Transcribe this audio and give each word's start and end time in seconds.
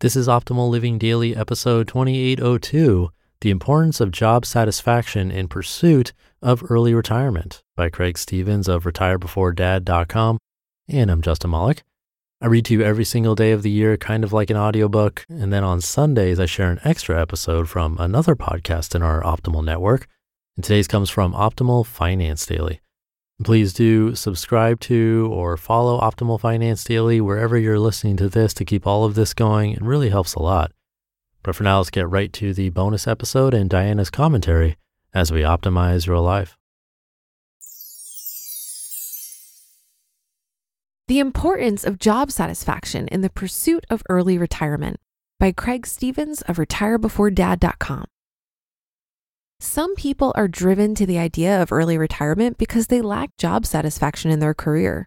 This 0.00 0.16
is 0.16 0.28
Optimal 0.28 0.70
Living 0.70 0.96
Daily, 0.96 1.36
episode 1.36 1.86
2802 1.88 3.10
The 3.42 3.50
Importance 3.50 4.00
of 4.00 4.10
Job 4.10 4.46
Satisfaction 4.46 5.30
in 5.30 5.46
Pursuit 5.46 6.14
of 6.40 6.64
Early 6.70 6.94
Retirement 6.94 7.62
by 7.76 7.90
Craig 7.90 8.16
Stephens 8.16 8.66
of 8.66 8.84
retirebeforedad.com. 8.84 10.38
And 10.88 11.10
I'm 11.10 11.20
Justin 11.20 11.50
Malik. 11.50 11.82
I 12.40 12.46
read 12.46 12.64
to 12.64 12.72
you 12.72 12.82
every 12.82 13.04
single 13.04 13.34
day 13.34 13.52
of 13.52 13.62
the 13.62 13.70
year, 13.70 13.98
kind 13.98 14.24
of 14.24 14.32
like 14.32 14.48
an 14.48 14.56
audiobook. 14.56 15.26
And 15.28 15.52
then 15.52 15.64
on 15.64 15.82
Sundays, 15.82 16.40
I 16.40 16.46
share 16.46 16.70
an 16.70 16.80
extra 16.82 17.20
episode 17.20 17.68
from 17.68 17.98
another 17.98 18.34
podcast 18.34 18.94
in 18.94 19.02
our 19.02 19.22
Optimal 19.22 19.62
network. 19.62 20.08
And 20.56 20.64
today's 20.64 20.88
comes 20.88 21.10
from 21.10 21.34
Optimal 21.34 21.84
Finance 21.84 22.46
Daily. 22.46 22.80
Please 23.42 23.72
do 23.72 24.14
subscribe 24.14 24.80
to 24.80 25.30
or 25.32 25.56
follow 25.56 25.98
Optimal 25.98 26.38
Finance 26.38 26.84
Daily 26.84 27.22
wherever 27.22 27.56
you're 27.56 27.78
listening 27.78 28.18
to 28.18 28.28
this 28.28 28.52
to 28.54 28.66
keep 28.66 28.86
all 28.86 29.04
of 29.04 29.14
this 29.14 29.32
going. 29.32 29.72
It 29.72 29.80
really 29.80 30.10
helps 30.10 30.34
a 30.34 30.42
lot. 30.42 30.72
But 31.42 31.54
for 31.54 31.62
now, 31.62 31.78
let's 31.78 31.88
get 31.88 32.08
right 32.08 32.30
to 32.34 32.52
the 32.52 32.68
bonus 32.68 33.06
episode 33.06 33.54
and 33.54 33.70
Diana's 33.70 34.10
commentary 34.10 34.76
as 35.14 35.32
we 35.32 35.40
optimize 35.40 36.06
your 36.06 36.18
life. 36.18 36.58
The 41.08 41.18
Importance 41.18 41.82
of 41.82 41.98
Job 41.98 42.30
Satisfaction 42.30 43.08
in 43.08 43.22
the 43.22 43.30
Pursuit 43.30 43.86
of 43.88 44.02
Early 44.08 44.36
Retirement 44.36 45.00
by 45.40 45.50
Craig 45.50 45.86
Stephens 45.86 46.42
of 46.42 46.58
RetireBeforeDad.com. 46.58 48.04
Some 49.62 49.94
people 49.94 50.32
are 50.36 50.48
driven 50.48 50.94
to 50.94 51.04
the 51.04 51.18
idea 51.18 51.60
of 51.60 51.70
early 51.70 51.98
retirement 51.98 52.56
because 52.56 52.86
they 52.86 53.02
lack 53.02 53.36
job 53.36 53.66
satisfaction 53.66 54.30
in 54.30 54.40
their 54.40 54.54
career. 54.54 55.06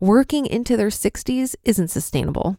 Working 0.00 0.44
into 0.44 0.76
their 0.76 0.88
60s 0.88 1.54
isn't 1.62 1.86
sustainable. 1.86 2.56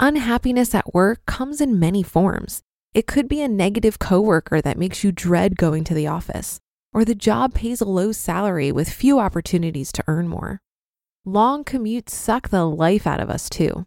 Unhappiness 0.00 0.74
at 0.74 0.92
work 0.92 1.24
comes 1.26 1.60
in 1.60 1.78
many 1.78 2.02
forms. 2.02 2.62
It 2.92 3.06
could 3.06 3.28
be 3.28 3.40
a 3.40 3.46
negative 3.46 4.00
coworker 4.00 4.60
that 4.60 4.76
makes 4.76 5.04
you 5.04 5.12
dread 5.12 5.56
going 5.56 5.84
to 5.84 5.94
the 5.94 6.08
office, 6.08 6.58
or 6.92 7.04
the 7.04 7.14
job 7.14 7.54
pays 7.54 7.80
a 7.80 7.84
low 7.84 8.10
salary 8.10 8.72
with 8.72 8.88
few 8.90 9.20
opportunities 9.20 9.92
to 9.92 10.04
earn 10.08 10.26
more. 10.26 10.60
Long 11.24 11.62
commutes 11.62 12.10
suck 12.10 12.48
the 12.48 12.64
life 12.64 13.06
out 13.06 13.20
of 13.20 13.30
us, 13.30 13.48
too. 13.48 13.86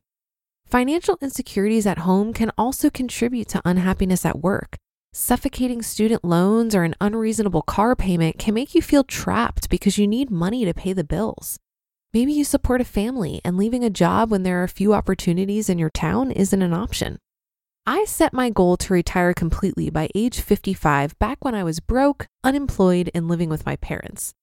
Financial 0.65 1.17
insecurities 1.21 1.85
at 1.85 1.99
home 1.99 2.31
can 2.31 2.49
also 2.57 2.89
contribute 2.89 3.49
to 3.49 3.61
unhappiness 3.65 4.25
at 4.25 4.39
work 4.39 4.77
Suffocating 5.13 5.81
student 5.81 6.23
loans 6.23 6.75
or 6.75 6.83
an 6.83 6.95
unreasonable 7.01 7.61
car 7.61 7.95
payment 7.95 8.37
can 8.37 8.53
make 8.53 8.75
you 8.75 8.81
feel 8.81 9.03
trapped 9.03 9.69
because 9.69 9.97
you 9.97 10.07
need 10.07 10.29
money 10.29 10.63
to 10.65 10.73
pay 10.73 10.93
the 10.93 11.03
bills. 11.03 11.57
Maybe 12.13 12.31
you 12.31 12.43
support 12.43 12.81
a 12.81 12.85
family 12.85 13.41
and 13.43 13.57
leaving 13.57 13.83
a 13.83 13.89
job 13.89 14.31
when 14.31 14.43
there 14.43 14.63
are 14.63 14.67
few 14.67 14.93
opportunities 14.93 15.69
in 15.69 15.77
your 15.77 15.89
town 15.89 16.31
isn't 16.31 16.61
an 16.61 16.73
option. 16.73 17.17
I 17.85 18.05
set 18.05 18.33
my 18.33 18.49
goal 18.49 18.75
to 18.77 18.93
retire 18.93 19.33
completely 19.33 19.89
by 19.89 20.09
age 20.13 20.41
55 20.41 21.17
back 21.19 21.43
when 21.43 21.55
I 21.55 21.63
was 21.63 21.79
broke, 21.79 22.27
unemployed, 22.43 23.09
and 23.13 23.27
living 23.27 23.49
with 23.49 23.65
my 23.65 23.75
parents. 23.77 24.33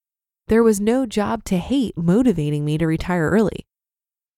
There 0.48 0.62
was 0.62 0.80
no 0.80 1.06
job 1.06 1.44
to 1.44 1.58
hate 1.58 1.96
motivating 1.96 2.64
me 2.64 2.78
to 2.78 2.86
retire 2.86 3.30
early. 3.30 3.66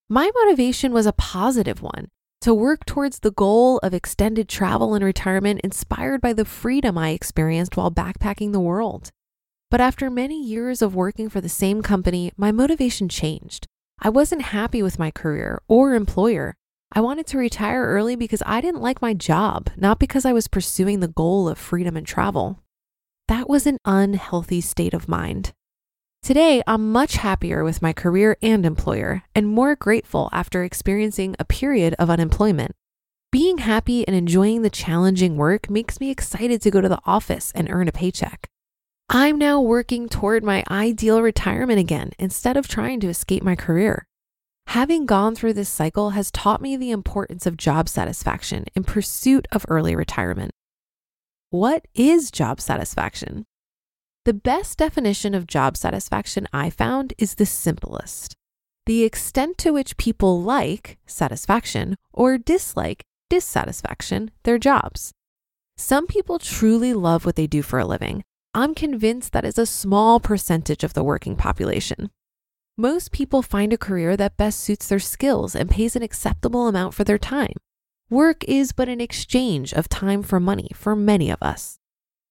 My 0.08 0.30
motivation 0.34 0.92
was 0.92 1.06
a 1.06 1.12
positive 1.12 1.82
one 1.82 2.08
to 2.46 2.54
work 2.54 2.86
towards 2.86 3.18
the 3.18 3.32
goal 3.32 3.78
of 3.78 3.92
extended 3.92 4.48
travel 4.48 4.94
and 4.94 5.04
retirement 5.04 5.60
inspired 5.64 6.20
by 6.20 6.32
the 6.32 6.44
freedom 6.44 6.96
I 6.96 7.08
experienced 7.10 7.76
while 7.76 7.90
backpacking 7.90 8.52
the 8.52 8.60
world. 8.60 9.10
But 9.68 9.80
after 9.80 10.08
many 10.10 10.40
years 10.40 10.80
of 10.80 10.94
working 10.94 11.28
for 11.28 11.40
the 11.40 11.48
same 11.48 11.82
company, 11.82 12.30
my 12.36 12.52
motivation 12.52 13.08
changed. 13.08 13.66
I 13.98 14.10
wasn't 14.10 14.42
happy 14.42 14.80
with 14.80 14.96
my 14.96 15.10
career 15.10 15.60
or 15.66 15.94
employer. 15.94 16.54
I 16.92 17.00
wanted 17.00 17.26
to 17.26 17.38
retire 17.38 17.84
early 17.84 18.14
because 18.14 18.44
I 18.46 18.60
didn't 18.60 18.80
like 18.80 19.02
my 19.02 19.12
job, 19.12 19.68
not 19.76 19.98
because 19.98 20.24
I 20.24 20.32
was 20.32 20.46
pursuing 20.46 21.00
the 21.00 21.08
goal 21.08 21.48
of 21.48 21.58
freedom 21.58 21.96
and 21.96 22.06
travel. 22.06 22.62
That 23.26 23.48
was 23.48 23.66
an 23.66 23.78
unhealthy 23.84 24.60
state 24.60 24.94
of 24.94 25.08
mind. 25.08 25.52
Today, 26.26 26.60
I'm 26.66 26.90
much 26.90 27.14
happier 27.14 27.62
with 27.62 27.80
my 27.80 27.92
career 27.92 28.36
and 28.42 28.66
employer 28.66 29.22
and 29.32 29.46
more 29.46 29.76
grateful 29.76 30.28
after 30.32 30.64
experiencing 30.64 31.36
a 31.38 31.44
period 31.44 31.94
of 32.00 32.10
unemployment. 32.10 32.72
Being 33.30 33.58
happy 33.58 34.04
and 34.08 34.16
enjoying 34.16 34.62
the 34.62 34.68
challenging 34.68 35.36
work 35.36 35.70
makes 35.70 36.00
me 36.00 36.10
excited 36.10 36.60
to 36.62 36.70
go 36.72 36.80
to 36.80 36.88
the 36.88 36.98
office 37.04 37.52
and 37.54 37.70
earn 37.70 37.86
a 37.86 37.92
paycheck. 37.92 38.48
I'm 39.08 39.38
now 39.38 39.60
working 39.60 40.08
toward 40.08 40.42
my 40.42 40.64
ideal 40.68 41.22
retirement 41.22 41.78
again 41.78 42.10
instead 42.18 42.56
of 42.56 42.66
trying 42.66 42.98
to 43.02 43.08
escape 43.08 43.44
my 43.44 43.54
career. 43.54 44.04
Having 44.66 45.06
gone 45.06 45.36
through 45.36 45.52
this 45.52 45.68
cycle 45.68 46.10
has 46.10 46.32
taught 46.32 46.60
me 46.60 46.76
the 46.76 46.90
importance 46.90 47.46
of 47.46 47.56
job 47.56 47.88
satisfaction 47.88 48.64
in 48.74 48.82
pursuit 48.82 49.46
of 49.52 49.64
early 49.68 49.94
retirement. 49.94 50.50
What 51.50 51.86
is 51.94 52.32
job 52.32 52.60
satisfaction? 52.60 53.46
The 54.26 54.34
best 54.34 54.78
definition 54.78 55.36
of 55.36 55.46
job 55.46 55.76
satisfaction 55.76 56.48
I 56.52 56.68
found 56.68 57.14
is 57.16 57.36
the 57.36 57.46
simplest 57.46 58.34
the 58.86 59.04
extent 59.04 59.56
to 59.58 59.72
which 59.72 59.96
people 59.98 60.42
like 60.42 60.98
satisfaction 61.06 61.94
or 62.12 62.36
dislike 62.36 63.04
dissatisfaction 63.30 64.32
their 64.42 64.58
jobs. 64.58 65.12
Some 65.76 66.08
people 66.08 66.40
truly 66.40 66.92
love 66.92 67.24
what 67.24 67.36
they 67.36 67.46
do 67.46 67.62
for 67.62 67.78
a 67.78 67.86
living. 67.86 68.24
I'm 68.52 68.74
convinced 68.74 69.32
that 69.32 69.44
is 69.44 69.58
a 69.58 69.64
small 69.66 70.18
percentage 70.18 70.82
of 70.82 70.94
the 70.94 71.04
working 71.04 71.36
population. 71.36 72.10
Most 72.76 73.12
people 73.12 73.42
find 73.42 73.72
a 73.72 73.78
career 73.78 74.16
that 74.16 74.36
best 74.36 74.58
suits 74.58 74.88
their 74.88 74.98
skills 74.98 75.54
and 75.54 75.70
pays 75.70 75.94
an 75.94 76.02
acceptable 76.02 76.66
amount 76.66 76.94
for 76.94 77.04
their 77.04 77.18
time. 77.18 77.54
Work 78.10 78.42
is 78.48 78.72
but 78.72 78.88
an 78.88 79.00
exchange 79.00 79.72
of 79.72 79.88
time 79.88 80.24
for 80.24 80.40
money 80.40 80.70
for 80.74 80.96
many 80.96 81.30
of 81.30 81.40
us. 81.40 81.75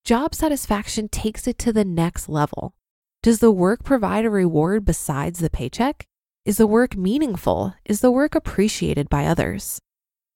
Job 0.06 0.36
satisfaction 0.36 1.10
takes 1.10 1.48
it 1.48 1.58
to 1.58 1.74
the 1.74 1.84
next 1.84 2.30
level. 2.30 2.76
Does 3.24 3.40
the 3.40 3.50
work 3.50 3.84
provide 3.84 4.24
a 4.24 4.30
reward 4.30 4.86
besides 4.86 5.40
the 5.40 5.50
paycheck? 5.50 6.06
Is 6.46 6.58
the 6.58 6.68
work 6.68 6.96
meaningful? 6.96 7.74
Is 7.86 8.02
the 8.02 8.12
work 8.12 8.36
appreciated 8.36 9.10
by 9.10 9.26
others? 9.26 9.80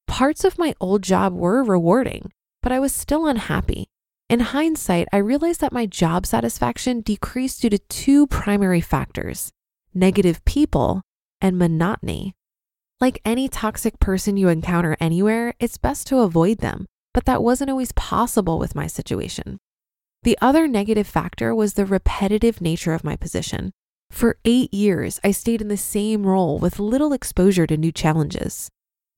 Parts 0.08 0.44
of 0.44 0.58
my 0.58 0.74
old 0.82 1.04
job 1.04 1.36
were 1.36 1.64
rewarding, 1.64 2.32
but 2.64 2.72
I 2.72 2.80
was 2.80 2.96
still 2.96 3.28
unhappy. 3.28 3.86
In 4.28 4.40
hindsight, 4.40 5.08
I 5.14 5.18
realized 5.18 5.62
that 5.62 5.72
my 5.72 5.86
job 5.86 6.26
satisfaction 6.26 7.02
decreased 7.02 7.62
due 7.62 7.70
to 7.70 7.78
two 7.78 8.26
primary 8.26 8.82
factors 8.82 9.52
negative 9.94 10.44
people 10.46 11.04
and 11.42 11.60
monotony. 11.60 12.34
Like 13.00 13.22
any 13.24 13.48
toxic 13.48 14.00
person 14.00 14.36
you 14.36 14.50
encounter 14.50 14.98
anywhere, 15.00 15.54
it's 15.60 15.78
best 15.78 16.08
to 16.08 16.22
avoid 16.22 16.58
them 16.58 16.88
but 17.20 17.26
that 17.26 17.44
wasn't 17.44 17.70
always 17.70 17.92
possible 17.92 18.58
with 18.58 18.76
my 18.76 18.88
situation. 18.88 19.58
The 20.24 20.38
other 20.42 20.70
negative 20.70 21.06
factor 21.06 21.54
was 21.54 21.74
the 21.74 21.86
repetitive 21.86 22.62
nature 22.62 22.94
of 22.94 23.04
my 23.04 23.18
position. 23.18 23.72
For 24.10 24.38
eight 24.46 24.74
years, 24.74 25.20
I 25.22 25.32
stayed 25.32 25.62
in 25.62 25.68
the 25.68 25.76
same 25.76 26.26
role 26.26 26.60
with 26.60 26.80
little 26.80 27.12
exposure 27.12 27.68
to 27.68 27.76
new 27.76 27.92
challenges. 27.92 28.70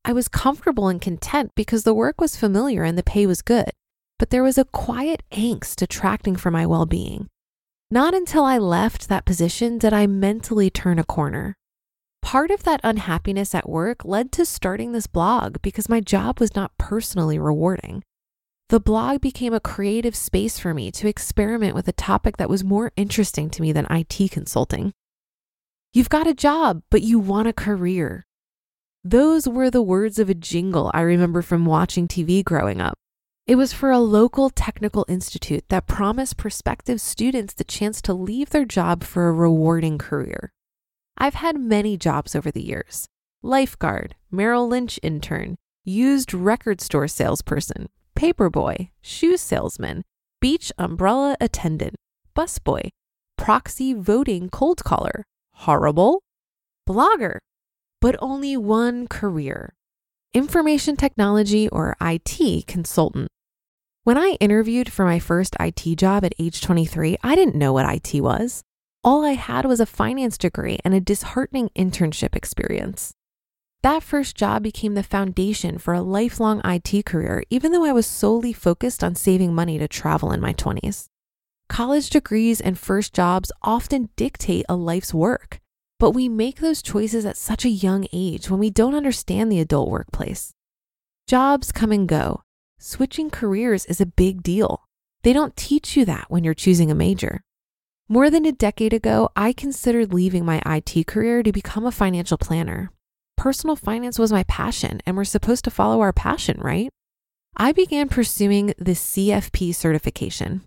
I 0.04 0.14
was 0.14 0.28
comfortable 0.28 0.88
and 0.88 1.00
content 1.00 1.52
because 1.54 1.84
the 1.84 1.94
work 1.94 2.20
was 2.20 2.36
familiar 2.36 2.84
and 2.84 2.98
the 2.98 3.04
pay 3.04 3.28
was 3.28 3.44
good, 3.44 3.70
but 4.18 4.32
there 4.32 4.42
was 4.42 4.58
a 4.58 4.66
quiet 4.66 5.22
angst 5.32 5.76
detracting 5.76 6.36
from 6.36 6.54
my 6.54 6.66
well 6.66 6.88
being. 6.88 7.28
Not 7.92 8.16
until 8.16 8.44
I 8.44 8.58
left 8.58 9.10
that 9.10 9.26
position 9.26 9.78
did 9.78 9.94
I 9.94 10.08
mentally 10.08 10.72
turn 10.72 10.98
a 10.98 11.04
corner. 11.04 11.54
Part 12.22 12.52
of 12.52 12.64
that 12.64 12.80
unhappiness 12.84 13.54
at 13.54 13.70
work 13.70 14.06
led 14.06 14.32
to 14.34 14.46
starting 14.46 14.92
this 14.92 15.08
blog 15.08 15.62
because 15.62 15.90
my 15.90 16.00
job 16.00 16.40
was 16.40 16.56
not 16.56 16.78
personally 16.78 17.38
rewarding. 17.38 18.04
The 18.70 18.80
blog 18.80 19.20
became 19.20 19.54
a 19.54 19.60
creative 19.60 20.16
space 20.16 20.58
for 20.58 20.74
me 20.74 20.92
to 20.92 21.10
experiment 21.10 21.76
with 21.76 21.90
a 21.90 21.92
topic 21.92 22.38
that 22.38 22.50
was 22.50 22.64
more 22.64 22.94
interesting 22.96 23.50
to 23.50 23.62
me 23.62 23.74
than 23.74 23.86
IT 23.90 24.32
consulting. 24.32 24.94
You've 25.94 26.08
got 26.08 26.26
a 26.26 26.34
job, 26.34 26.84
but 26.90 27.02
you 27.02 27.20
want 27.20 27.50
a 27.50 27.54
career. 27.54 28.26
Those 29.04 29.46
were 29.46 29.70
the 29.70 29.82
words 29.82 30.20
of 30.20 30.30
a 30.30 30.34
jingle 30.34 30.90
I 30.94 31.02
remember 31.02 31.42
from 31.42 31.66
watching 31.66 32.08
TV 32.08 32.46
growing 32.46 32.80
up. 32.80 32.98
It 33.46 33.56
was 33.56 33.74
for 33.74 33.92
a 33.92 34.00
local 34.00 34.50
technical 34.50 35.06
institute 35.10 35.66
that 35.68 35.88
promised 35.88 36.38
prospective 36.38 37.02
students 37.02 37.54
the 37.54 37.66
chance 37.66 38.02
to 38.04 38.14
leave 38.14 38.52
their 38.52 38.64
job 38.64 39.04
for 39.04 39.28
a 39.28 39.34
rewarding 39.34 39.98
career. 39.98 40.54
I've 41.22 41.36
had 41.36 41.56
many 41.56 41.98
jobs 41.98 42.36
over 42.36 42.50
the 42.50 42.64
years 42.64 43.06
lifeguard, 43.44 44.16
Merrill 44.32 44.68
Lynch 44.68 45.00
intern, 45.04 45.56
used 45.84 46.34
record 46.34 46.82
store 46.82 47.08
salesperson, 47.08 47.90
paperboy, 48.16 48.90
shoe 49.02 49.38
salesman, 49.38 50.02
beach 50.40 50.72
umbrella 50.80 51.38
attendant, 51.40 51.94
busboy, 52.36 52.90
proxy 53.38 53.94
voting 53.94 54.50
cold 54.50 54.84
caller, 54.84 55.24
horrible, 55.52 56.24
blogger, 56.90 57.38
but 58.00 58.16
only 58.20 58.58
one 58.58 59.08
career 59.08 59.76
information 60.34 60.96
technology 60.96 61.70
or 61.70 61.96
IT 62.02 62.66
consultant. 62.66 63.28
When 64.06 64.18
I 64.18 64.38
interviewed 64.40 64.92
for 64.92 65.06
my 65.06 65.20
first 65.20 65.56
IT 65.60 65.98
job 65.98 66.26
at 66.26 66.34
age 66.40 66.62
23, 66.62 67.18
I 67.22 67.36
didn't 67.36 67.54
know 67.54 67.74
what 67.74 67.86
IT 67.88 68.22
was. 68.22 68.64
All 69.04 69.26
I 69.26 69.32
had 69.32 69.66
was 69.66 69.80
a 69.80 69.88
finance 69.88 70.38
degree 70.38 70.78
and 70.86 70.94
a 70.94 71.00
disheartening 71.00 71.72
internship 71.76 72.36
experience. 72.36 73.16
That 73.82 74.04
first 74.04 74.36
job 74.36 74.62
became 74.62 74.94
the 74.94 75.02
foundation 75.02 75.80
for 75.80 75.96
a 75.96 76.04
lifelong 76.04 76.62
IT 76.64 77.06
career, 77.08 77.44
even 77.50 77.72
though 77.72 77.84
I 77.84 77.94
was 77.94 78.06
solely 78.06 78.54
focused 78.54 79.04
on 79.04 79.16
saving 79.16 79.56
money 79.56 79.80
to 79.80 79.88
travel 79.88 80.32
in 80.32 80.40
my 80.40 80.54
20s. 80.54 81.06
College 81.68 82.12
degrees 82.12 82.62
and 82.62 82.78
first 82.78 83.12
jobs 83.12 83.52
often 83.64 84.10
dictate 84.16 84.66
a 84.70 84.76
life's 84.76 85.16
work, 85.16 85.60
but 85.98 86.12
we 86.12 86.30
make 86.30 86.60
those 86.60 86.84
choices 86.84 87.26
at 87.26 87.38
such 87.38 87.66
a 87.66 87.70
young 87.70 88.06
age 88.14 88.52
when 88.52 88.60
we 88.60 88.70
don't 88.70 88.94
understand 88.94 89.52
the 89.52 89.60
adult 89.60 89.90
workplace. 89.90 90.54
Jobs 91.28 91.72
come 91.72 91.92
and 91.92 92.08
go, 92.08 92.44
switching 92.78 93.32
careers 93.32 93.86
is 93.86 94.00
a 94.00 94.06
big 94.06 94.44
deal. 94.44 94.84
They 95.24 95.34
don't 95.34 95.58
teach 95.58 95.98
you 95.98 96.06
that 96.06 96.26
when 96.30 96.44
you're 96.44 96.54
choosing 96.54 96.92
a 96.92 96.96
major. 96.96 97.42
More 98.12 98.30
than 98.30 98.46
a 98.46 98.52
decade 98.52 98.92
ago, 98.92 99.30
I 99.38 99.54
considered 99.54 100.14
leaving 100.14 100.44
my 100.44 100.62
IT 100.66 101.08
career 101.08 101.44
to 101.44 101.52
become 101.54 101.86
a 101.86 101.94
financial 101.94 102.38
planner. 102.38 102.92
Personal 103.38 103.78
finance 103.78 104.20
was 104.20 104.34
my 104.34 104.44
passion, 104.44 105.00
and 105.06 105.16
we're 105.16 105.24
supposed 105.24 105.64
to 105.64 105.72
follow 105.72 106.02
our 106.02 106.12
passion, 106.12 106.60
right? 106.60 106.90
I 107.56 107.72
began 107.72 108.10
pursuing 108.10 108.74
the 108.78 108.96
CFP 108.96 109.74
certification. 109.74 110.64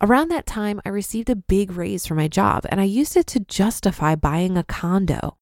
Around 0.00 0.30
that 0.30 0.44
time, 0.44 0.80
I 0.84 0.88
received 0.88 1.30
a 1.30 1.36
big 1.36 1.70
raise 1.70 2.04
for 2.04 2.16
my 2.16 2.26
job, 2.26 2.66
and 2.68 2.80
I 2.80 2.84
used 2.84 3.16
it 3.16 3.28
to 3.28 3.38
justify 3.38 4.16
buying 4.16 4.58
a 4.58 4.64
condo. 4.64 5.36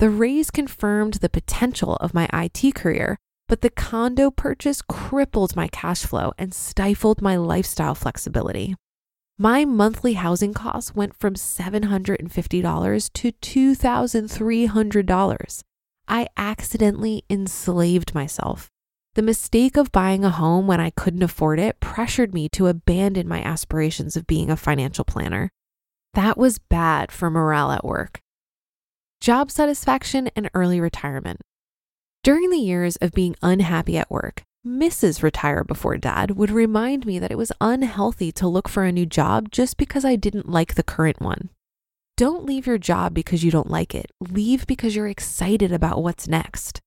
The 0.00 0.10
raise 0.10 0.50
confirmed 0.50 1.14
the 1.14 1.28
potential 1.28 1.94
of 2.00 2.12
my 2.12 2.28
IT 2.32 2.74
career, 2.74 3.18
but 3.46 3.60
the 3.60 3.70
condo 3.70 4.32
purchase 4.32 4.82
crippled 4.82 5.54
my 5.54 5.68
cash 5.68 6.04
flow 6.04 6.32
and 6.36 6.52
stifled 6.52 7.22
my 7.22 7.36
lifestyle 7.36 7.94
flexibility. 7.94 8.74
My 9.40 9.64
monthly 9.64 10.14
housing 10.14 10.52
costs 10.52 10.96
went 10.96 11.14
from 11.14 11.34
$750 11.34 13.12
to 13.12 13.32
$2,300. 13.32 15.62
I 16.08 16.26
accidentally 16.36 17.22
enslaved 17.30 18.16
myself. 18.16 18.68
The 19.14 19.22
mistake 19.22 19.76
of 19.76 19.92
buying 19.92 20.24
a 20.24 20.30
home 20.30 20.66
when 20.66 20.80
I 20.80 20.90
couldn't 20.90 21.22
afford 21.22 21.60
it 21.60 21.78
pressured 21.78 22.34
me 22.34 22.48
to 22.48 22.66
abandon 22.66 23.28
my 23.28 23.40
aspirations 23.40 24.16
of 24.16 24.26
being 24.26 24.50
a 24.50 24.56
financial 24.56 25.04
planner. 25.04 25.52
That 26.14 26.36
was 26.36 26.58
bad 26.58 27.12
for 27.12 27.30
morale 27.30 27.70
at 27.70 27.84
work. 27.84 28.20
Job 29.20 29.52
satisfaction 29.52 30.30
and 30.34 30.50
early 30.52 30.80
retirement. 30.80 31.42
During 32.24 32.50
the 32.50 32.58
years 32.58 32.96
of 32.96 33.12
being 33.12 33.36
unhappy 33.40 33.96
at 33.98 34.10
work, 34.10 34.42
Mrs. 34.68 35.22
Retire 35.22 35.64
Before 35.64 35.96
Dad 35.96 36.32
would 36.32 36.50
remind 36.50 37.06
me 37.06 37.18
that 37.18 37.30
it 37.30 37.38
was 37.38 37.50
unhealthy 37.58 38.30
to 38.32 38.46
look 38.46 38.68
for 38.68 38.84
a 38.84 38.92
new 38.92 39.06
job 39.06 39.50
just 39.50 39.78
because 39.78 40.04
I 40.04 40.14
didn't 40.14 40.50
like 40.50 40.74
the 40.74 40.82
current 40.82 41.22
one. 41.22 41.48
Don't 42.18 42.44
leave 42.44 42.66
your 42.66 42.76
job 42.76 43.14
because 43.14 43.42
you 43.42 43.50
don't 43.50 43.70
like 43.70 43.94
it. 43.94 44.12
Leave 44.20 44.66
because 44.66 44.94
you're 44.94 45.08
excited 45.08 45.72
about 45.72 46.02
what's 46.02 46.28
next. 46.28 46.82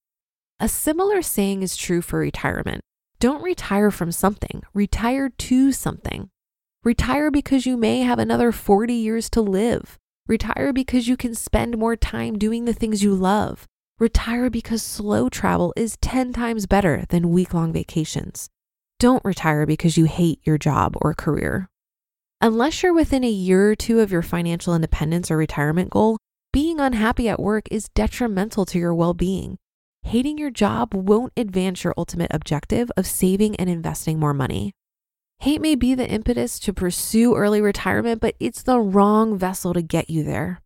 A 0.60 0.70
similar 0.70 1.24
saying 1.24 1.64
is 1.64 1.76
true 1.76 2.04
for 2.04 2.20
retirement. 2.20 2.82
Don't 3.20 3.42
retire 3.42 3.90
from 3.90 4.12
something, 4.12 4.62
retire 4.76 5.30
to 5.30 5.72
something. 5.72 6.30
Retire 6.84 7.32
because 7.32 7.66
you 7.66 7.78
may 7.78 8.02
have 8.02 8.20
another 8.20 8.52
40 8.52 8.94
years 8.94 9.28
to 9.32 9.42
live. 9.42 9.98
Retire 10.28 10.72
because 10.72 11.08
you 11.08 11.18
can 11.18 11.34
spend 11.34 11.80
more 11.80 11.96
time 11.96 12.38
doing 12.38 12.66
the 12.66 12.74
things 12.74 13.02
you 13.02 13.16
love. 13.16 13.68
Retire 14.02 14.50
because 14.50 14.82
slow 14.82 15.30
travel 15.30 15.76
is 15.78 15.96
10 15.98 16.34
times 16.34 16.66
better 16.66 17.06
than 17.10 17.30
week 17.30 17.54
long 17.54 17.72
vacations. 17.72 18.50
Don't 18.98 19.24
retire 19.24 19.68
because 19.68 19.96
you 19.96 20.06
hate 20.06 20.40
your 20.44 20.58
job 20.58 20.96
or 21.04 21.14
career. 21.14 21.70
Unless 22.42 22.82
you're 22.82 22.96
within 22.96 23.24
a 23.24 23.30
year 23.30 23.70
or 23.70 23.76
two 23.76 24.00
of 24.00 24.12
your 24.12 24.24
financial 24.24 24.74
independence 24.74 25.30
or 25.30 25.38
retirement 25.38 25.92
goal, 25.92 26.18
being 26.52 26.80
unhappy 26.80 27.30
at 27.30 27.40
work 27.40 27.66
is 27.70 27.90
detrimental 27.90 28.66
to 28.66 28.80
your 28.80 28.96
well 28.96 29.14
being. 29.14 29.60
Hating 30.02 30.40
your 30.40 30.50
job 30.50 30.96
won't 30.96 31.34
advance 31.38 31.84
your 31.84 31.94
ultimate 31.96 32.32
objective 32.34 32.92
of 32.98 33.06
saving 33.06 33.56
and 33.58 33.70
investing 33.70 34.20
more 34.20 34.34
money. 34.34 34.72
Hate 35.42 35.62
may 35.62 35.76
be 35.76 35.94
the 35.94 36.10
impetus 36.10 36.58
to 36.62 36.74
pursue 36.74 37.36
early 37.36 37.62
retirement, 37.62 38.20
but 38.20 38.34
it's 38.40 38.64
the 38.64 38.80
wrong 38.80 39.38
vessel 39.38 39.76
to 39.76 39.84
get 39.84 40.10
you 40.10 40.24
there. 40.24 40.60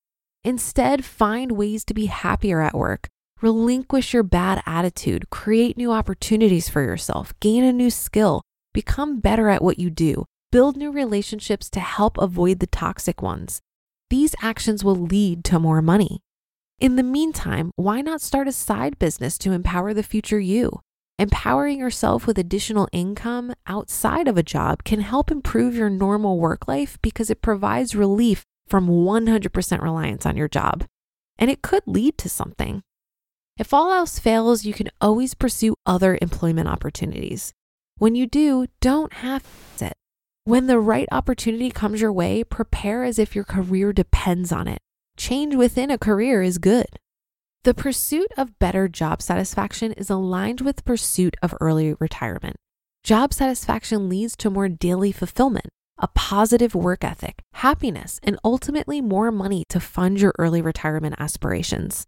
Instead, 0.46 1.04
find 1.04 1.52
ways 1.52 1.84
to 1.84 1.94
be 1.94 2.06
happier 2.06 2.62
at 2.62 2.74
work 2.74 3.10
Relinquish 3.42 4.14
your 4.14 4.24
bad 4.24 4.64
attitude, 4.66 5.30
create 5.30 5.76
new 5.76 5.92
opportunities 5.92 6.70
for 6.70 6.82
yourself, 6.82 7.34
gain 7.42 7.66
a 7.66 7.74
new 7.74 7.90
skill, 7.90 8.42
become 8.74 9.20
better 9.20 9.50
at 9.50 9.62
what 9.62 9.78
you 9.78 9.90
do, 9.90 10.24
build 10.52 10.78
new 10.78 10.90
relationships 10.90 11.70
to 11.70 11.82
help 11.82 12.18
avoid 12.18 12.60
the 12.60 12.68
toxic 12.68 13.22
ones. 13.22 13.60
These 14.10 14.36
actions 14.42 14.86
will 14.86 14.96
lead 14.96 15.44
to 15.46 15.60
more 15.60 15.82
money. 15.82 16.22
In 16.80 16.96
the 16.96 17.04
meantime, 17.04 17.72
why 17.76 18.00
not 18.00 18.22
start 18.22 18.48
a 18.48 18.54
side 18.54 18.98
business 19.00 19.38
to 19.40 19.52
empower 19.52 19.94
the 19.94 20.04
future 20.04 20.40
you? 20.40 20.80
Empowering 21.20 21.80
yourself 21.80 22.26
with 22.26 22.38
additional 22.38 22.88
income 22.94 23.54
outside 23.68 24.30
of 24.30 24.38
a 24.38 24.44
job 24.44 24.86
can 24.86 25.02
help 25.02 25.30
improve 25.30 25.76
your 25.76 25.90
normal 25.90 26.40
work 26.40 26.70
life 26.70 26.98
because 27.02 27.30
it 27.30 27.42
provides 27.42 27.96
relief 27.96 28.44
from 28.68 28.88
100% 28.88 29.82
reliance 29.82 30.26
on 30.26 30.38
your 30.38 30.48
job. 30.48 30.86
And 31.38 31.50
it 31.50 31.62
could 31.62 31.84
lead 31.86 32.18
to 32.20 32.30
something. 32.30 32.82
If 33.58 33.74
all 33.74 33.94
else 33.94 34.20
fails, 34.20 34.66
you 34.66 34.74
can 34.74 34.90
always 35.00 35.34
pursue 35.34 35.76
other 35.86 36.18
employment 36.22 36.68
opportunities. 36.68 37.54
When 37.98 38.14
you 38.14 38.28
do, 38.28 38.68
don't 38.82 39.14
have 39.14 39.46
it. 39.80 39.94
When 40.44 40.68
the 40.68 40.78
right 40.78 41.08
opportunity 41.10 41.72
comes 41.72 42.02
your 42.02 42.12
way, 42.12 42.44
prepare 42.44 43.06
as 43.06 43.18
if 43.18 43.34
your 43.34 43.46
career 43.46 43.94
depends 43.94 44.52
on 44.52 44.68
it. 44.68 44.80
Change 45.16 45.56
within 45.56 45.90
a 45.90 45.98
career 45.98 46.42
is 46.42 46.58
good. 46.58 47.00
The 47.64 47.74
pursuit 47.74 48.28
of 48.38 48.60
better 48.60 48.90
job 48.90 49.22
satisfaction 49.22 49.94
is 49.94 50.10
aligned 50.10 50.60
with 50.60 50.84
pursuit 50.84 51.38
of 51.42 51.56
early 51.62 51.96
retirement. 51.98 52.58
Job 53.04 53.34
satisfaction 53.34 54.10
leads 54.10 54.36
to 54.38 54.50
more 54.50 54.68
daily 54.68 55.14
fulfillment, 55.14 55.70
a 55.98 56.10
positive 56.10 56.76
work 56.76 57.06
ethic, 57.06 57.42
happiness, 57.54 58.20
and 58.22 58.38
ultimately 58.44 59.00
more 59.00 59.32
money 59.32 59.64
to 59.70 59.80
fund 59.80 60.20
your 60.20 60.34
early 60.38 60.62
retirement 60.62 61.16
aspirations. 61.18 62.06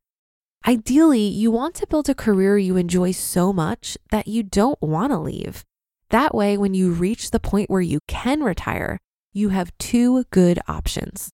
Ideally, 0.65 1.27
you 1.27 1.51
want 1.51 1.75
to 1.75 1.87
build 1.87 2.09
a 2.09 2.15
career 2.15 2.57
you 2.57 2.77
enjoy 2.77 3.11
so 3.11 3.51
much 3.51 3.97
that 4.11 4.27
you 4.27 4.43
don't 4.43 4.81
want 4.81 5.11
to 5.11 5.19
leave. 5.19 5.63
That 6.09 6.33
way, 6.33 6.57
when 6.57 6.73
you 6.73 6.91
reach 6.91 7.31
the 7.31 7.39
point 7.39 7.69
where 7.69 7.81
you 7.81 7.99
can 8.07 8.41
retire, 8.41 8.99
you 9.33 9.49
have 9.49 9.77
two 9.77 10.23
good 10.31 10.59
options. 10.67 11.29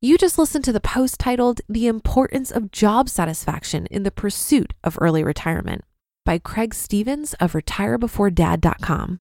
You 0.00 0.18
just 0.18 0.36
listened 0.36 0.64
to 0.66 0.72
the 0.72 0.80
post 0.80 1.18
titled 1.18 1.62
The 1.66 1.86
Importance 1.86 2.50
of 2.50 2.70
Job 2.70 3.08
Satisfaction 3.08 3.86
in 3.86 4.02
the 4.02 4.10
Pursuit 4.10 4.74
of 4.82 4.98
Early 5.00 5.24
Retirement 5.24 5.82
by 6.26 6.38
Craig 6.38 6.74
Stephens 6.74 7.32
of 7.34 7.52
retirebeforedad.com. 7.52 9.18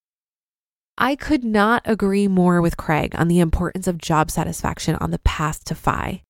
I 0.97 1.15
could 1.15 1.43
not 1.43 1.81
agree 1.85 2.27
more 2.27 2.61
with 2.61 2.77
Craig 2.77 3.15
on 3.17 3.27
the 3.27 3.39
importance 3.39 3.87
of 3.87 3.97
job 3.97 4.29
satisfaction 4.29 4.95
on 4.97 5.09
the 5.09 5.19
path 5.19 5.63
to 5.65 5.75
FI. 5.75 6.21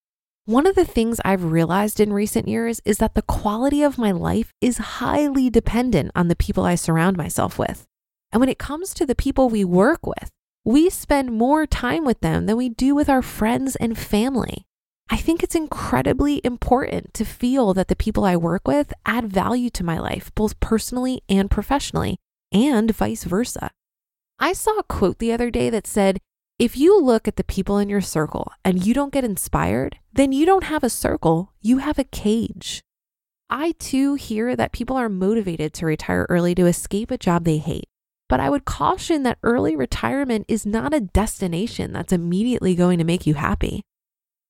One 0.46 0.66
of 0.66 0.76
the 0.76 0.86
things 0.86 1.20
I've 1.24 1.52
realized 1.52 2.00
in 2.00 2.14
recent 2.14 2.48
years 2.48 2.82
is 2.86 2.98
that 2.98 3.14
the 3.14 3.22
quality 3.22 3.84
of 3.84 3.98
my 3.98 4.12
life 4.12 4.52
is 4.62 4.78
highly 4.78 5.50
dependent 5.50 6.12
on 6.16 6.28
the 6.28 6.36
people 6.36 6.64
I 6.64 6.76
surround 6.76 7.18
myself 7.18 7.60
with. 7.60 7.86
And 8.32 8.40
when 8.40 8.50
it 8.50 8.58
comes 8.58 8.94
to 8.94 9.06
the 9.06 9.16
people 9.16 9.50
we 9.50 9.66
work 9.66 10.06
with, 10.06 10.30
we 10.66 10.90
spend 10.90 11.32
more 11.32 11.66
time 11.66 12.06
with 12.06 12.22
them 12.22 12.46
than 12.46 12.56
we 12.56 12.70
do 12.70 12.96
with 12.96 13.10
our 13.10 13.22
friends 13.22 13.76
and 13.76 13.98
family. 13.98 14.66
I 15.10 15.18
think 15.18 15.44
it's 15.44 15.56
incredibly 15.56 16.40
important 16.44 17.14
to 17.16 17.26
feel 17.26 17.74
that 17.74 17.90
the 17.90 17.96
people 17.96 18.24
I 18.24 18.38
work 18.38 18.68
with 18.68 18.94
add 19.06 19.32
value 19.32 19.70
to 19.72 19.84
my 19.84 20.00
life, 20.00 20.32
both 20.36 20.60
personally 20.62 21.22
and 21.28 21.52
professionally, 21.52 22.18
and 22.52 22.90
vice 22.92 23.26
versa. 23.26 23.72
I 24.40 24.54
saw 24.54 24.78
a 24.78 24.84
quote 24.84 25.20
the 25.20 25.32
other 25.32 25.50
day 25.50 25.70
that 25.70 25.88
said, 25.88 26.20
if 26.60 26.78
you 26.78 27.02
look 27.02 27.28
at 27.28 27.36
the 27.36 27.44
people 27.44 27.78
in 27.78 27.90
your 27.90 28.02
circle 28.02 28.52
and 28.64 28.86
you 28.86 28.94
don't 28.94 29.14
get 29.14 29.24
inspired, 29.24 29.98
then 30.14 30.32
you 30.32 30.46
don't 30.46 30.66
have 30.66 30.84
a 30.84 30.90
circle, 30.90 31.52
you 31.62 31.80
have 31.80 31.98
a 31.98 32.04
cage. 32.04 32.82
I 33.50 33.74
too 33.80 34.16
hear 34.16 34.56
that 34.56 34.72
people 34.72 34.96
are 34.96 35.10
motivated 35.10 35.74
to 35.74 35.86
retire 35.86 36.26
early 36.30 36.56
to 36.56 36.66
escape 36.66 37.12
a 37.12 37.18
job 37.18 37.44
they 37.44 37.58
hate. 37.58 37.86
But 38.30 38.40
I 38.40 38.50
would 38.50 38.66
caution 38.66 39.24
that 39.24 39.38
early 39.44 39.76
retirement 39.76 40.46
is 40.48 40.66
not 40.66 40.94
a 40.94 41.02
destination 41.02 41.92
that's 41.92 42.14
immediately 42.14 42.76
going 42.76 42.98
to 42.98 43.04
make 43.04 43.28
you 43.28 43.34
happy. 43.36 43.84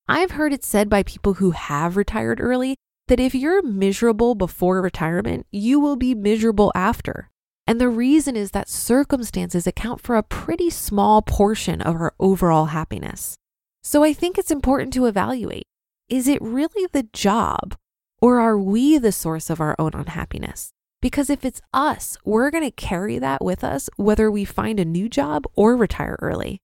I've 0.08 0.32
heard 0.32 0.54
it 0.54 0.63
said 0.63 0.90
by 0.90 1.04
people 1.04 1.36
who 1.36 1.52
have 1.52 1.98
retired 1.98 2.40
early 2.40 2.75
that 3.08 3.20
if 3.20 3.36
you're 3.36 3.62
miserable 3.62 4.36
before 4.36 4.82
retirement, 4.82 5.46
you 5.52 5.80
will 5.80 5.96
be 5.96 6.16
miserable 6.16 6.72
after. 6.75 7.30
And 7.65 7.79
the 7.79 7.89
reason 7.89 8.36
is 8.36 8.51
that 8.51 8.67
circumstances 8.67 9.65
account 9.65 10.01
for 10.01 10.15
a 10.15 10.24
pretty 10.24 10.70
small 10.70 11.22
portion 11.22 11.82
of 11.82 11.96
our 11.96 12.13
overall 12.20 12.65
happiness. 12.67 13.38
So 13.82 14.03
I 14.03 14.13
think 14.13 14.38
it's 14.38 14.51
important 14.51 14.93
to 14.93 15.05
evaluate 15.05 15.67
is 16.10 16.27
it 16.27 16.41
really 16.41 16.88
the 16.91 17.08
job, 17.13 17.75
or 18.22 18.39
are 18.39 18.58
we 18.58 18.98
the 18.98 19.12
source 19.12 19.50
of 19.50 19.62
our 19.62 19.75
own 19.79 19.91
unhappiness? 19.93 20.72
Because 21.01 21.29
if 21.29 21.43
it's 21.43 21.62
us, 21.74 22.17
we're 22.24 22.51
going 22.51 22.63
to 22.63 22.72
carry 22.72 23.17
that 23.20 23.43
with 23.43 23.63
us 23.63 23.89
whether 23.96 24.29
we 24.29 24.46
find 24.46 24.79
a 24.79 24.86
new 24.86 25.10
job 25.10 25.46
or 25.55 25.75
retire 25.75 26.17
early. 26.22 26.60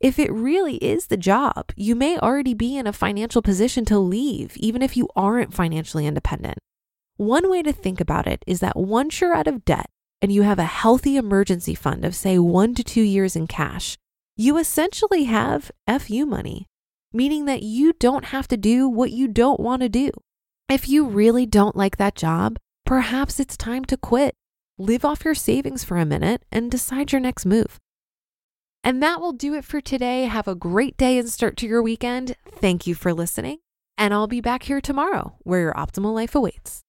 If 0.00 0.18
it 0.18 0.32
really 0.32 0.76
is 0.76 1.06
the 1.06 1.16
job, 1.16 1.72
you 1.76 1.94
may 1.94 2.18
already 2.18 2.54
be 2.54 2.76
in 2.76 2.86
a 2.86 2.92
financial 2.92 3.42
position 3.42 3.84
to 3.86 3.98
leave, 3.98 4.56
even 4.58 4.82
if 4.82 4.96
you 4.96 5.08
aren't 5.16 5.54
financially 5.54 6.06
independent. 6.06 6.58
One 7.16 7.50
way 7.50 7.62
to 7.62 7.72
think 7.72 8.00
about 8.00 8.26
it 8.26 8.42
is 8.46 8.60
that 8.60 8.76
once 8.76 9.20
you're 9.20 9.34
out 9.34 9.46
of 9.46 9.64
debt 9.64 9.88
and 10.22 10.32
you 10.32 10.42
have 10.42 10.58
a 10.58 10.64
healthy 10.64 11.16
emergency 11.16 11.74
fund 11.74 12.04
of, 12.04 12.14
say, 12.14 12.38
one 12.38 12.74
to 12.74 12.84
two 12.84 13.02
years 13.02 13.36
in 13.36 13.46
cash, 13.46 13.96
you 14.36 14.58
essentially 14.58 15.24
have 15.24 15.70
FU 15.88 16.26
money, 16.26 16.66
meaning 17.12 17.44
that 17.44 17.62
you 17.62 17.92
don't 17.94 18.26
have 18.26 18.48
to 18.48 18.56
do 18.56 18.88
what 18.88 19.10
you 19.10 19.28
don't 19.28 19.60
want 19.60 19.82
to 19.82 19.88
do. 19.88 20.10
If 20.68 20.88
you 20.88 21.06
really 21.06 21.46
don't 21.46 21.76
like 21.76 21.98
that 21.98 22.16
job, 22.16 22.58
perhaps 22.84 23.38
it's 23.38 23.56
time 23.56 23.84
to 23.86 23.96
quit. 23.96 24.34
Live 24.78 25.04
off 25.04 25.24
your 25.24 25.34
savings 25.34 25.84
for 25.84 25.98
a 25.98 26.06
minute 26.06 26.44
and 26.50 26.70
decide 26.70 27.12
your 27.12 27.20
next 27.20 27.46
move. 27.46 27.78
And 28.82 29.02
that 29.02 29.20
will 29.20 29.32
do 29.32 29.54
it 29.54 29.64
for 29.64 29.80
today. 29.80 30.24
Have 30.24 30.46
a 30.46 30.54
great 30.54 30.96
day 30.96 31.16
and 31.18 31.28
start 31.28 31.56
to 31.58 31.66
your 31.66 31.82
weekend. 31.82 32.36
Thank 32.50 32.86
you 32.86 32.94
for 32.94 33.14
listening. 33.14 33.58
And 33.96 34.12
I'll 34.12 34.26
be 34.26 34.40
back 34.40 34.64
here 34.64 34.80
tomorrow 34.80 35.36
where 35.42 35.60
your 35.60 35.74
optimal 35.74 36.14
life 36.14 36.34
awaits. 36.34 36.83